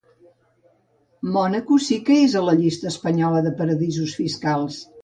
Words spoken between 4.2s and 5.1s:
fiscals.